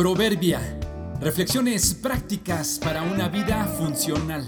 Proverbia. 0.00 0.80
Reflexiones 1.20 1.92
prácticas 1.92 2.80
para 2.82 3.02
una 3.02 3.28
vida 3.28 3.66
funcional. 3.66 4.46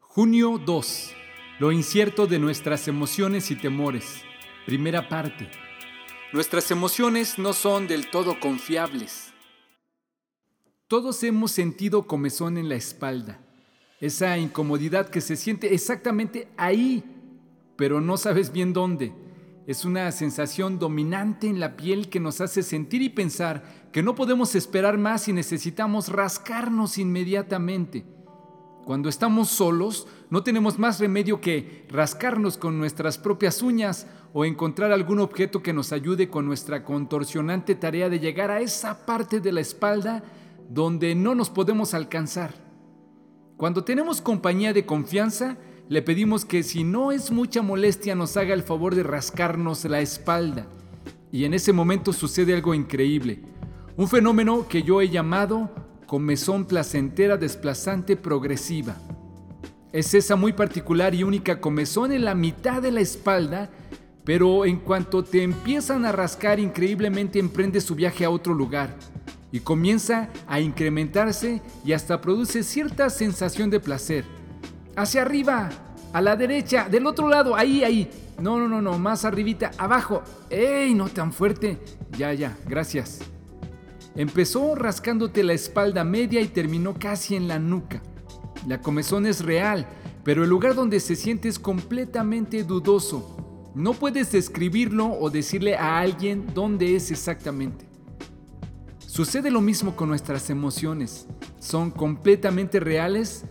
Junio 0.00 0.58
2. 0.66 1.12
Lo 1.60 1.70
incierto 1.70 2.26
de 2.26 2.40
nuestras 2.40 2.88
emociones 2.88 3.52
y 3.52 3.54
temores. 3.54 4.20
Primera 4.66 5.08
parte. 5.08 5.48
Nuestras 6.32 6.72
emociones 6.72 7.38
no 7.38 7.52
son 7.52 7.86
del 7.86 8.10
todo 8.10 8.40
confiables. 8.40 9.32
Todos 10.88 11.22
hemos 11.22 11.52
sentido 11.52 12.08
comezón 12.08 12.58
en 12.58 12.68
la 12.68 12.74
espalda. 12.74 13.38
Esa 14.00 14.36
incomodidad 14.38 15.08
que 15.08 15.20
se 15.20 15.36
siente 15.36 15.72
exactamente 15.72 16.48
ahí, 16.56 17.04
pero 17.76 18.00
no 18.00 18.16
sabes 18.16 18.50
bien 18.50 18.72
dónde 18.72 19.12
es 19.66 19.84
una 19.84 20.10
sensación 20.10 20.78
dominante 20.78 21.46
en 21.46 21.60
la 21.60 21.76
piel 21.76 22.08
que 22.08 22.20
nos 22.20 22.40
hace 22.40 22.62
sentir 22.62 23.02
y 23.02 23.08
pensar 23.08 23.62
que 23.92 24.02
no 24.02 24.14
podemos 24.14 24.54
esperar 24.54 24.98
más 24.98 25.28
y 25.28 25.32
necesitamos 25.32 26.08
rascarnos 26.08 26.98
inmediatamente. 26.98 28.04
Cuando 28.84 29.08
estamos 29.08 29.48
solos, 29.48 30.08
no 30.30 30.42
tenemos 30.42 30.78
más 30.80 30.98
remedio 30.98 31.40
que 31.40 31.86
rascarnos 31.88 32.56
con 32.56 32.78
nuestras 32.78 33.16
propias 33.16 33.62
uñas 33.62 34.08
o 34.32 34.44
encontrar 34.44 34.90
algún 34.90 35.20
objeto 35.20 35.62
que 35.62 35.72
nos 35.72 35.92
ayude 35.92 36.28
con 36.28 36.46
nuestra 36.46 36.84
contorsionante 36.84 37.76
tarea 37.76 38.08
de 38.08 38.18
llegar 38.18 38.50
a 38.50 38.60
esa 38.60 39.06
parte 39.06 39.38
de 39.38 39.52
la 39.52 39.60
espalda 39.60 40.24
donde 40.68 41.14
no 41.14 41.36
nos 41.36 41.50
podemos 41.50 41.94
alcanzar. 41.94 42.54
Cuando 43.56 43.84
tenemos 43.84 44.20
compañía 44.20 44.72
de 44.72 44.84
confianza, 44.84 45.56
le 45.92 46.00
pedimos 46.00 46.46
que 46.46 46.62
si 46.62 46.84
no 46.84 47.12
es 47.12 47.30
mucha 47.30 47.60
molestia 47.60 48.14
nos 48.14 48.38
haga 48.38 48.54
el 48.54 48.62
favor 48.62 48.94
de 48.94 49.02
rascarnos 49.02 49.84
la 49.84 50.00
espalda. 50.00 50.66
Y 51.30 51.44
en 51.44 51.52
ese 51.52 51.74
momento 51.74 52.14
sucede 52.14 52.54
algo 52.54 52.72
increíble. 52.72 53.42
Un 53.98 54.08
fenómeno 54.08 54.66
que 54.66 54.82
yo 54.82 55.02
he 55.02 55.10
llamado 55.10 55.70
comezón 56.06 56.64
placentera 56.64 57.36
desplazante 57.36 58.16
progresiva. 58.16 58.96
Es 59.92 60.14
esa 60.14 60.34
muy 60.34 60.54
particular 60.54 61.14
y 61.14 61.24
única 61.24 61.60
comezón 61.60 62.12
en 62.12 62.24
la 62.24 62.34
mitad 62.34 62.80
de 62.80 62.90
la 62.90 63.02
espalda, 63.02 63.68
pero 64.24 64.64
en 64.64 64.78
cuanto 64.78 65.22
te 65.22 65.42
empiezan 65.42 66.06
a 66.06 66.12
rascar 66.12 66.58
increíblemente 66.58 67.38
emprende 67.38 67.82
su 67.82 67.94
viaje 67.94 68.24
a 68.24 68.30
otro 68.30 68.54
lugar 68.54 68.96
y 69.52 69.60
comienza 69.60 70.30
a 70.46 70.58
incrementarse 70.58 71.60
y 71.84 71.92
hasta 71.92 72.22
produce 72.22 72.62
cierta 72.62 73.10
sensación 73.10 73.68
de 73.68 73.78
placer 73.78 74.41
hacia 74.96 75.22
arriba, 75.22 75.70
a 76.12 76.20
la 76.20 76.36
derecha, 76.36 76.88
del 76.90 77.06
otro 77.06 77.28
lado, 77.28 77.56
ahí, 77.56 77.84
ahí. 77.84 78.10
No, 78.40 78.58
no, 78.58 78.68
no, 78.68 78.82
no, 78.82 78.98
más 78.98 79.24
arribita, 79.24 79.70
abajo. 79.78 80.22
¡Ey! 80.50 80.94
No 80.94 81.08
tan 81.08 81.32
fuerte. 81.32 81.78
Ya, 82.16 82.32
ya, 82.32 82.56
gracias. 82.66 83.20
Empezó 84.14 84.74
rascándote 84.74 85.42
la 85.42 85.54
espalda 85.54 86.04
media 86.04 86.40
y 86.40 86.48
terminó 86.48 86.94
casi 86.98 87.36
en 87.36 87.48
la 87.48 87.58
nuca. 87.58 88.02
La 88.66 88.80
comezón 88.80 89.26
es 89.26 89.44
real, 89.44 89.86
pero 90.24 90.44
el 90.44 90.50
lugar 90.50 90.74
donde 90.74 91.00
se 91.00 91.16
siente 91.16 91.48
es 91.48 91.58
completamente 91.58 92.62
dudoso. 92.62 93.70
No 93.74 93.94
puedes 93.94 94.30
describirlo 94.32 95.06
o 95.06 95.30
decirle 95.30 95.76
a 95.76 95.98
alguien 95.98 96.46
dónde 96.54 96.94
es 96.94 97.10
exactamente. 97.10 97.86
Sucede 98.98 99.50
lo 99.50 99.60
mismo 99.60 99.96
con 99.96 100.08
nuestras 100.08 100.50
emociones. 100.50 101.26
Son 101.58 101.90
completamente 101.90 102.80
reales, 102.80 103.44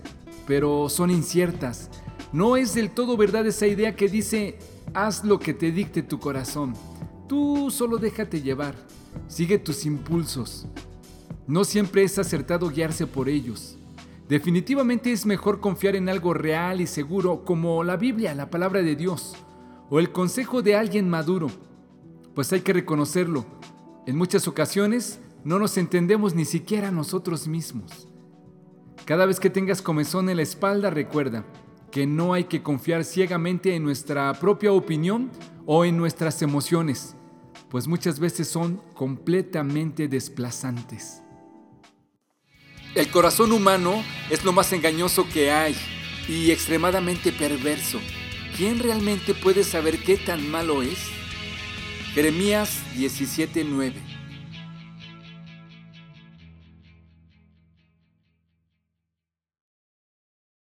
pero 0.47 0.89
son 0.89 1.11
inciertas. 1.11 1.89
No 2.33 2.55
es 2.57 2.73
del 2.73 2.91
todo 2.91 3.17
verdad 3.17 3.45
esa 3.45 3.67
idea 3.67 3.95
que 3.95 4.07
dice, 4.07 4.57
haz 4.93 5.23
lo 5.23 5.39
que 5.39 5.53
te 5.53 5.71
dicte 5.71 6.01
tu 6.01 6.19
corazón. 6.19 6.73
Tú 7.27 7.69
solo 7.71 7.97
déjate 7.97 8.41
llevar, 8.41 8.75
sigue 9.27 9.57
tus 9.57 9.85
impulsos. 9.85 10.67
No 11.47 11.63
siempre 11.63 12.03
es 12.03 12.17
acertado 12.17 12.69
guiarse 12.69 13.07
por 13.07 13.27
ellos. 13.27 13.77
Definitivamente 14.29 15.11
es 15.11 15.25
mejor 15.25 15.59
confiar 15.59 15.95
en 15.95 16.07
algo 16.07 16.33
real 16.33 16.79
y 16.79 16.87
seguro 16.87 17.43
como 17.43 17.83
la 17.83 17.97
Biblia, 17.97 18.33
la 18.33 18.49
palabra 18.49 18.81
de 18.81 18.95
Dios, 18.95 19.35
o 19.89 19.99
el 19.99 20.11
consejo 20.11 20.61
de 20.61 20.75
alguien 20.75 21.09
maduro. 21.09 21.49
Pues 22.33 22.53
hay 22.53 22.61
que 22.61 22.71
reconocerlo, 22.71 23.45
en 24.07 24.15
muchas 24.15 24.47
ocasiones 24.47 25.19
no 25.43 25.59
nos 25.59 25.77
entendemos 25.77 26.33
ni 26.33 26.45
siquiera 26.45 26.91
nosotros 26.91 27.47
mismos. 27.47 28.07
Cada 29.11 29.25
vez 29.25 29.41
que 29.41 29.49
tengas 29.49 29.81
comezón 29.81 30.29
en 30.29 30.37
la 30.37 30.43
espalda, 30.43 30.89
recuerda 30.89 31.43
que 31.91 32.07
no 32.07 32.33
hay 32.33 32.45
que 32.45 32.63
confiar 32.63 33.03
ciegamente 33.03 33.75
en 33.75 33.83
nuestra 33.83 34.31
propia 34.35 34.71
opinión 34.71 35.29
o 35.65 35.83
en 35.83 35.97
nuestras 35.97 36.41
emociones, 36.41 37.17
pues 37.69 37.89
muchas 37.89 38.21
veces 38.21 38.47
son 38.47 38.81
completamente 38.93 40.07
desplazantes. 40.07 41.21
El 42.95 43.11
corazón 43.11 43.51
humano 43.51 44.01
es 44.29 44.45
lo 44.45 44.53
más 44.53 44.71
engañoso 44.71 45.27
que 45.27 45.51
hay 45.51 45.75
y 46.29 46.51
extremadamente 46.51 47.33
perverso. 47.33 47.99
¿Quién 48.55 48.79
realmente 48.79 49.33
puede 49.33 49.65
saber 49.65 50.01
qué 50.01 50.15
tan 50.15 50.49
malo 50.49 50.83
es? 50.83 50.99
Jeremías 52.13 52.81
17:9 52.95 54.10